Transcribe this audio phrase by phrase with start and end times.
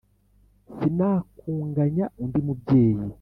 [0.77, 3.01] Sinakunganya undi mubyeyi